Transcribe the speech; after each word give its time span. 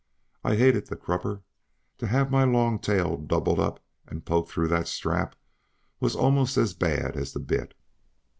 I 0.43 0.55
hated 0.55 0.87
the 0.87 0.95
crupper 0.95 1.43
to 1.99 2.07
have 2.07 2.31
my 2.31 2.43
long 2.43 2.79
tail 2.79 3.17
doubled 3.17 3.59
up 3.59 3.79
and 4.07 4.25
poked 4.25 4.49
through 4.49 4.69
that 4.69 4.87
strap 4.87 5.35
was 5.99 6.15
almost 6.15 6.57
as 6.57 6.73
bad 6.73 7.15
as 7.15 7.33
the 7.33 7.39
bit. 7.39 7.75